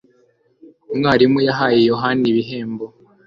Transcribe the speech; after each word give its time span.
Umwarimu 0.93 1.39
yahaye 1.47 1.79
Yohana 1.89 2.23
igihembo. 2.31 2.85